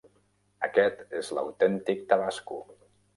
[0.67, 2.59] Aquest és l'autèntic tabasco.